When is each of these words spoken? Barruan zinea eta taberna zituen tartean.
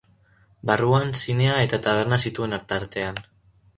Barruan 0.69 1.13
zinea 1.19 1.59
eta 1.67 1.81
taberna 1.89 2.19
zituen 2.27 2.59
tartean. 2.73 3.21